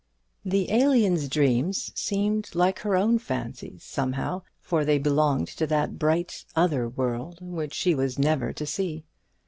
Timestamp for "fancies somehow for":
3.19-4.83